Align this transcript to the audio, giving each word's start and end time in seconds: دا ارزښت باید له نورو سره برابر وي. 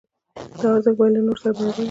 دا 0.61 0.67
ارزښت 0.75 0.95
باید 0.99 1.11
له 1.15 1.19
نورو 1.25 1.41
سره 1.41 1.51
برابر 1.57 1.73
وي. 1.75 1.79